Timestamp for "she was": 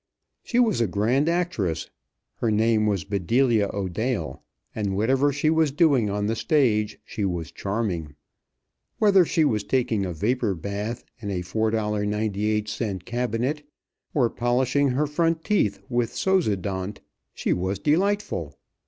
0.41-0.81, 5.31-5.69, 7.05-7.51, 9.25-9.63, 17.35-17.77